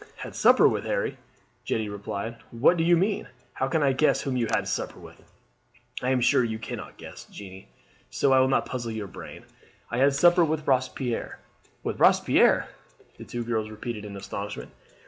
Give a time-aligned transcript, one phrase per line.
[0.15, 1.17] "Had supper with, Harry!"
[1.63, 2.37] Jeanne repeated.
[2.49, 3.27] "What do you mean?
[3.53, 5.31] How can I guess whom you had supper with?"
[6.01, 7.65] "I am sure you cannot guess, Jeanne,
[8.09, 9.43] so I will not puzzle your brain.
[9.91, 11.37] I had supper with Robespierre."
[11.83, 12.69] "With Robespierre!"
[13.19, 14.71] the two girls repeated in astonishment.